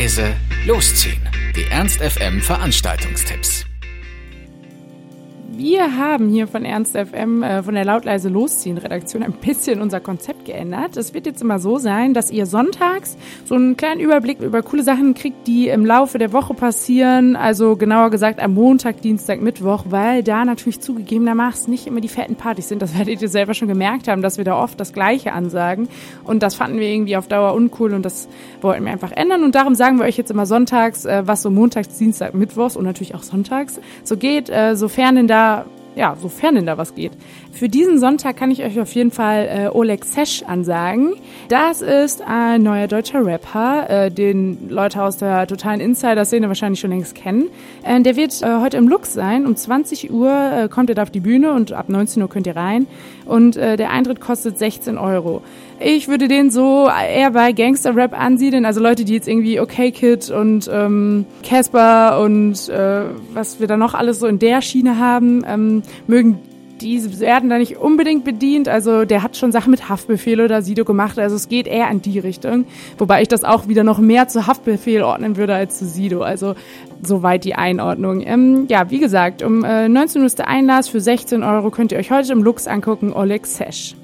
leise, 0.00 0.34
losziehen. 0.64 1.20
Die 1.54 1.64
Ernst 1.64 2.00
FM 2.00 2.40
Veranstaltungstipps. 2.40 3.69
Wir 5.62 5.98
haben 5.98 6.30
hier 6.30 6.48
von 6.48 6.64
Ernst 6.64 6.96
FM, 6.96 7.42
äh, 7.42 7.62
von 7.62 7.74
der 7.74 7.84
Lautleise 7.84 8.30
Losziehen 8.30 8.78
Redaktion 8.78 9.22
ein 9.22 9.34
bisschen 9.34 9.82
unser 9.82 10.00
Konzept 10.00 10.46
geändert. 10.46 10.96
Es 10.96 11.12
wird 11.12 11.26
jetzt 11.26 11.42
immer 11.42 11.58
so 11.58 11.76
sein, 11.76 12.14
dass 12.14 12.30
ihr 12.30 12.46
sonntags 12.46 13.18
so 13.44 13.56
einen 13.56 13.76
kleinen 13.76 14.00
Überblick 14.00 14.40
über 14.40 14.62
coole 14.62 14.82
Sachen 14.82 15.12
kriegt, 15.12 15.46
die 15.46 15.68
im 15.68 15.84
Laufe 15.84 16.16
der 16.16 16.32
Woche 16.32 16.54
passieren. 16.54 17.36
Also 17.36 17.76
genauer 17.76 18.08
gesagt 18.08 18.40
am 18.40 18.54
Montag, 18.54 19.02
Dienstag, 19.02 19.42
Mittwoch, 19.42 19.84
weil 19.90 20.22
da 20.22 20.46
natürlich 20.46 20.80
zugegebenermaßen 20.80 21.70
nicht 21.70 21.86
immer 21.86 22.00
die 22.00 22.08
fetten 22.08 22.36
Partys 22.36 22.70
sind. 22.70 22.80
Das 22.80 22.96
werdet 22.98 23.20
ihr 23.20 23.28
selber 23.28 23.52
schon 23.52 23.68
gemerkt 23.68 24.08
haben, 24.08 24.22
dass 24.22 24.38
wir 24.38 24.46
da 24.46 24.58
oft 24.58 24.80
das 24.80 24.94
Gleiche 24.94 25.34
ansagen. 25.34 25.90
Und 26.24 26.42
das 26.42 26.54
fanden 26.54 26.78
wir 26.78 26.88
irgendwie 26.88 27.18
auf 27.18 27.28
Dauer 27.28 27.52
uncool 27.52 27.92
und 27.92 28.02
das 28.02 28.30
wollten 28.62 28.86
wir 28.86 28.92
einfach 28.92 29.12
ändern. 29.12 29.44
Und 29.44 29.54
darum 29.54 29.74
sagen 29.74 29.98
wir 29.98 30.06
euch 30.06 30.16
jetzt 30.16 30.30
immer 30.30 30.46
sonntags, 30.46 31.04
äh, 31.04 31.24
was 31.26 31.42
so 31.42 31.50
montags, 31.50 31.98
Dienstag, 31.98 32.32
Mittwochs 32.32 32.76
und 32.76 32.84
natürlich 32.86 33.14
auch 33.14 33.22
sonntags 33.22 33.78
so 34.04 34.16
geht, 34.16 34.48
äh, 34.48 34.74
sofern 34.74 35.16
denn 35.16 35.26
da 35.26 35.49
ja, 35.50 35.64
sofern 36.20 36.54
denn 36.54 36.66
da 36.66 36.78
was 36.78 36.94
geht. 36.94 37.12
Für 37.52 37.68
diesen 37.68 37.98
Sonntag 37.98 38.36
kann 38.36 38.50
ich 38.50 38.62
euch 38.62 38.80
auf 38.80 38.92
jeden 38.94 39.10
Fall 39.10 39.48
äh, 39.48 39.76
Oleg 39.76 40.04
Sesh 40.04 40.42
ansagen. 40.46 41.14
Das 41.48 41.82
ist 41.82 42.22
ein 42.22 42.62
neuer 42.62 42.86
deutscher 42.86 43.24
Rapper, 43.24 43.90
äh, 43.90 44.10
den 44.10 44.68
Leute 44.68 45.02
aus 45.02 45.16
der 45.16 45.46
totalen 45.46 45.80
Insider-Szene 45.80 46.48
wahrscheinlich 46.48 46.80
schon 46.80 46.90
längst 46.90 47.14
kennen. 47.14 47.48
Äh, 47.82 48.00
der 48.02 48.16
wird 48.16 48.40
äh, 48.42 48.60
heute 48.60 48.76
im 48.76 48.88
Lux 48.88 49.12
sein. 49.12 49.46
Um 49.46 49.56
20 49.56 50.10
Uhr 50.10 50.30
äh, 50.30 50.68
kommt 50.68 50.90
er 50.90 50.94
da 50.94 51.02
auf 51.02 51.10
die 51.10 51.20
Bühne 51.20 51.52
und 51.52 51.72
ab 51.72 51.88
19 51.88 52.22
Uhr 52.22 52.28
könnt 52.28 52.46
ihr 52.46 52.56
rein. 52.56 52.86
Und 53.26 53.56
äh, 53.56 53.76
der 53.76 53.90
Eintritt 53.90 54.20
kostet 54.20 54.58
16 54.58 54.96
Euro. 54.98 55.42
Ich 55.82 56.08
würde 56.08 56.28
den 56.28 56.50
so 56.50 56.88
eher 56.88 57.30
bei 57.30 57.52
Gangster-Rap 57.52 58.12
ansiedeln, 58.12 58.66
also 58.66 58.80
Leute, 58.80 59.06
die 59.06 59.14
jetzt 59.14 59.26
irgendwie 59.26 59.60
Okay 59.60 59.90
Kid 59.92 60.30
und 60.30 60.68
ähm, 60.70 61.24
Casper 61.42 62.20
und 62.20 62.68
äh, 62.68 63.04
was 63.32 63.60
wir 63.60 63.66
da 63.66 63.78
noch 63.78 63.94
alles 63.94 64.20
so 64.20 64.26
in 64.26 64.38
der 64.38 64.60
Schiene 64.60 64.98
haben, 64.98 65.42
ähm, 65.48 65.79
mögen 66.06 66.38
die 66.80 67.20
werden 67.20 67.50
da 67.50 67.58
nicht 67.58 67.76
unbedingt 67.76 68.24
bedient. 68.24 68.68
Also 68.68 69.04
der 69.04 69.22
hat 69.22 69.36
schon 69.36 69.52
Sachen 69.52 69.70
mit 69.70 69.88
Haftbefehl 69.88 70.40
oder 70.40 70.62
Sido 70.62 70.84
gemacht. 70.84 71.18
Also 71.18 71.36
es 71.36 71.48
geht 71.48 71.66
eher 71.66 71.90
in 71.90 72.02
die 72.02 72.18
Richtung. 72.18 72.66
Wobei 72.98 73.22
ich 73.22 73.28
das 73.28 73.44
auch 73.44 73.68
wieder 73.68 73.84
noch 73.84 73.98
mehr 73.98 74.28
zu 74.28 74.46
Haftbefehl 74.46 75.02
ordnen 75.02 75.36
würde 75.36 75.54
als 75.54 75.78
zu 75.78 75.86
Sido. 75.86 76.22
Also 76.22 76.54
soweit 77.02 77.44
die 77.44 77.54
Einordnung. 77.54 78.22
Ähm, 78.24 78.66
ja, 78.68 78.90
wie 78.90 78.98
gesagt, 78.98 79.42
um 79.42 79.64
äh, 79.64 79.88
19 79.88 80.20
Uhr 80.20 80.26
ist 80.26 80.38
der 80.38 80.48
Einlass. 80.48 80.88
Für 80.88 81.00
16 81.00 81.42
Euro 81.42 81.70
könnt 81.70 81.92
ihr 81.92 81.98
euch 81.98 82.10
heute 82.10 82.32
im 82.32 82.42
Lux 82.42 82.66
angucken. 82.66 83.12
Oleg 83.12 83.46
Sesh. 83.46 83.94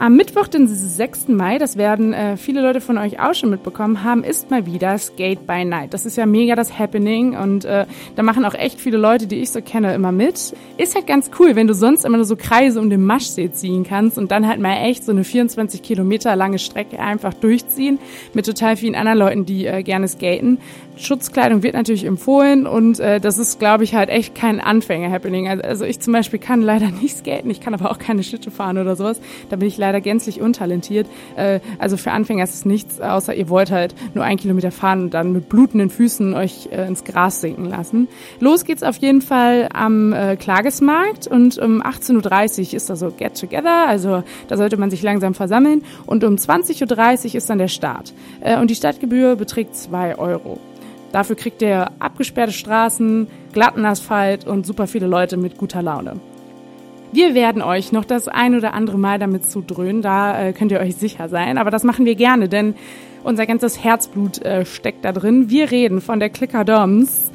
Am 0.00 0.14
Mittwoch, 0.14 0.46
den 0.46 0.68
6. 0.68 1.26
Mai, 1.26 1.58
das 1.58 1.76
werden 1.76 2.12
äh, 2.12 2.36
viele 2.36 2.62
Leute 2.62 2.80
von 2.80 2.98
euch 2.98 3.18
auch 3.18 3.34
schon 3.34 3.50
mitbekommen 3.50 4.04
haben, 4.04 4.22
ist 4.22 4.48
mal 4.48 4.64
wieder 4.64 4.96
Skate 4.96 5.44
by 5.44 5.64
Night. 5.64 5.92
Das 5.92 6.06
ist 6.06 6.16
ja 6.16 6.24
mega 6.24 6.54
das 6.54 6.78
Happening 6.78 7.36
und 7.36 7.64
äh, 7.64 7.84
da 8.14 8.22
machen 8.22 8.44
auch 8.44 8.54
echt 8.54 8.80
viele 8.80 8.96
Leute, 8.96 9.26
die 9.26 9.40
ich 9.40 9.50
so 9.50 9.60
kenne, 9.60 9.92
immer 9.94 10.12
mit. 10.12 10.54
Ist 10.76 10.94
halt 10.94 11.08
ganz 11.08 11.32
cool, 11.40 11.56
wenn 11.56 11.66
du 11.66 11.74
sonst 11.74 12.04
immer 12.04 12.16
nur 12.16 12.26
so 12.26 12.36
Kreise 12.36 12.78
um 12.80 12.90
den 12.90 13.04
Maschsee 13.04 13.50
ziehen 13.50 13.82
kannst 13.82 14.18
und 14.18 14.30
dann 14.30 14.46
halt 14.46 14.60
mal 14.60 14.84
echt 14.84 15.04
so 15.04 15.10
eine 15.10 15.24
24 15.24 15.82
Kilometer 15.82 16.36
lange 16.36 16.60
Strecke 16.60 17.00
einfach 17.00 17.34
durchziehen 17.34 17.98
mit 18.34 18.46
total 18.46 18.76
vielen 18.76 18.94
anderen 18.94 19.18
Leuten, 19.18 19.46
die 19.46 19.66
äh, 19.66 19.82
gerne 19.82 20.06
skaten. 20.06 20.58
Schutzkleidung 20.98 21.62
wird 21.62 21.74
natürlich 21.74 22.04
empfohlen 22.04 22.66
und 22.66 23.00
äh, 23.00 23.20
das 23.20 23.38
ist, 23.38 23.58
glaube 23.58 23.84
ich, 23.84 23.94
halt 23.94 24.10
echt 24.10 24.34
kein 24.34 24.60
Anfänger-Happening. 24.60 25.48
Also, 25.48 25.62
also 25.62 25.84
ich 25.84 26.00
zum 26.00 26.12
Beispiel 26.12 26.38
kann 26.38 26.62
leider 26.62 26.90
nicht 27.02 27.18
skaten, 27.18 27.50
ich 27.50 27.60
kann 27.60 27.74
aber 27.74 27.90
auch 27.90 27.98
keine 27.98 28.22
Schlitte 28.22 28.50
fahren 28.50 28.78
oder 28.78 28.96
sowas. 28.96 29.20
Da 29.48 29.56
bin 29.56 29.68
ich 29.68 29.76
leider 29.76 29.87
gänzlich 30.00 30.40
untalentiert. 30.40 31.06
Äh, 31.36 31.60
also 31.78 31.96
für 31.96 32.12
Anfänger 32.12 32.44
ist 32.44 32.54
es 32.54 32.64
nichts, 32.64 33.00
außer 33.00 33.34
ihr 33.34 33.48
wollt 33.48 33.70
halt 33.70 33.94
nur 34.14 34.24
einen 34.24 34.38
Kilometer 34.38 34.70
fahren 34.70 35.02
und 35.02 35.14
dann 35.14 35.32
mit 35.32 35.48
blutenden 35.48 35.90
Füßen 35.90 36.34
euch 36.34 36.68
äh, 36.70 36.86
ins 36.86 37.04
Gras 37.04 37.40
sinken 37.40 37.64
lassen. 37.64 38.08
Los 38.40 38.64
geht's 38.64 38.82
auf 38.82 38.96
jeden 38.98 39.22
Fall 39.22 39.68
am 39.72 40.12
äh, 40.12 40.36
Klagesmarkt 40.36 41.26
und 41.26 41.58
um 41.58 41.82
18.30 41.82 42.68
Uhr 42.68 42.74
ist 42.74 42.90
da 42.90 42.96
so 42.96 43.10
Get 43.10 43.38
Together, 43.38 43.86
also 43.86 44.22
da 44.48 44.56
sollte 44.56 44.76
man 44.76 44.90
sich 44.90 45.02
langsam 45.02 45.34
versammeln 45.34 45.82
und 46.06 46.24
um 46.24 46.34
20.30 46.34 47.28
Uhr 47.28 47.34
ist 47.36 47.50
dann 47.50 47.58
der 47.58 47.68
Start. 47.68 48.12
Äh, 48.40 48.58
und 48.58 48.70
die 48.70 48.74
Stadtgebühr 48.74 49.36
beträgt 49.36 49.74
zwei 49.76 50.18
Euro. 50.18 50.58
Dafür 51.12 51.36
kriegt 51.36 51.62
ihr 51.62 51.90
abgesperrte 51.98 52.52
Straßen, 52.52 53.28
glatten 53.52 53.84
Asphalt 53.84 54.46
und 54.46 54.66
super 54.66 54.86
viele 54.86 55.06
Leute 55.06 55.36
mit 55.36 55.56
guter 55.56 55.82
Laune. 55.82 56.20
Wir 57.10 57.34
werden 57.34 57.62
euch 57.62 57.90
noch 57.90 58.04
das 58.04 58.28
ein 58.28 58.54
oder 58.54 58.74
andere 58.74 58.98
Mal 58.98 59.18
damit 59.18 59.50
zudröhnen, 59.50 60.02
da 60.02 60.48
äh, 60.48 60.52
könnt 60.52 60.72
ihr 60.72 60.80
euch 60.80 60.96
sicher 60.96 61.28
sein. 61.28 61.56
Aber 61.56 61.70
das 61.70 61.82
machen 61.82 62.04
wir 62.04 62.14
gerne, 62.14 62.48
denn 62.48 62.74
unser 63.24 63.46
ganzes 63.46 63.82
Herzblut 63.82 64.42
äh, 64.42 64.66
steckt 64.66 65.04
da 65.04 65.12
drin. 65.12 65.48
Wir 65.48 65.70
reden 65.70 66.02
von 66.02 66.20
der 66.20 66.28
Clicker 66.28 66.64
Doms, 66.64 67.30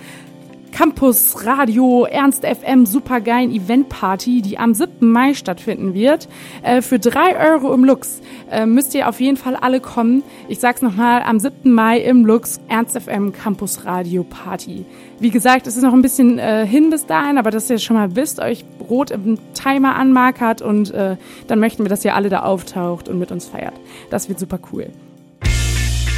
Campus 0.73 1.45
Radio 1.45 2.05
Ernst 2.05 2.43
FM 2.43 2.87
supergeilen 2.87 3.51
Event 3.51 3.89
Party, 3.89 4.41
die 4.41 4.57
am 4.57 4.73
7. 4.73 5.07
Mai 5.07 5.35
stattfinden 5.35 5.93
wird. 5.93 6.27
Äh, 6.63 6.81
für 6.81 6.97
drei 6.97 7.37
Euro 7.51 7.71
im 7.75 7.85
Lux 7.85 8.21
äh, 8.49 8.65
müsst 8.65 8.95
ihr 8.95 9.07
auf 9.07 9.21
jeden 9.21 9.37
Fall 9.37 9.55
alle 9.55 9.79
kommen. 9.79 10.23
Ich 10.47 10.59
sag's 10.59 10.81
nochmal, 10.81 11.21
am 11.21 11.39
7. 11.39 11.71
Mai 11.71 11.99
im 11.99 12.25
Lux 12.25 12.59
Ernst 12.69 12.99
FM 12.99 13.33
Campus 13.33 13.85
Radio 13.85 14.23
Party. 14.23 14.83
Wie 15.19 15.29
gesagt, 15.29 15.67
es 15.67 15.77
ist 15.77 15.83
noch 15.83 15.93
ein 15.93 16.01
bisschen 16.01 16.39
äh, 16.39 16.65
hin 16.65 16.89
bis 16.89 17.05
dahin, 17.05 17.37
aber 17.37 17.51
dass 17.51 17.69
ihr 17.69 17.77
schon 17.77 17.95
mal 17.95 18.15
wisst, 18.15 18.39
euch 18.39 18.65
rot 18.89 19.11
im 19.11 19.37
Timer 19.53 19.95
anmarkert 19.95 20.63
und 20.63 20.89
äh, 20.89 21.17
dann 21.45 21.59
möchten 21.59 21.83
wir, 21.83 21.89
dass 21.89 22.03
ihr 22.03 22.15
alle 22.15 22.29
da 22.29 22.41
auftaucht 22.41 23.09
und 23.09 23.19
mit 23.19 23.31
uns 23.31 23.45
feiert. 23.45 23.75
Das 24.09 24.27
wird 24.27 24.39
super 24.39 24.57
cool. 24.71 24.87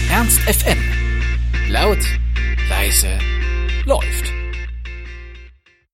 Ernst 0.10 0.40
FM. 0.40 0.78
Laut, 1.70 2.00
leise, 2.70 3.10
läuft. 3.86 4.35